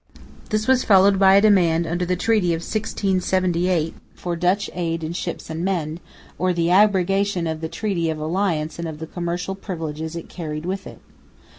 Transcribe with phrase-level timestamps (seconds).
[0.49, 5.13] This was followed by a demand under the treaty of 1678 for Dutch aid in
[5.13, 5.99] ships and men,
[6.39, 10.65] or the abrogation of the treaty of alliance and of the commercial privileges it carried
[10.65, 11.01] with it.